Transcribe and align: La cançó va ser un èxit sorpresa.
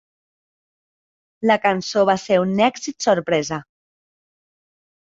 La 1.51 1.57
cançó 1.67 2.07
va 2.13 2.17
ser 2.25 2.41
un 2.47 2.57
èxit 2.71 3.09
sorpresa. 3.09 3.63